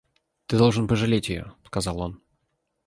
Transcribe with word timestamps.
Ты 0.47 0.57
должен 0.57 0.87
пожалеть 0.87 1.29
ее,— 1.29 1.53
сказал 1.67 1.99
он. 1.99 2.19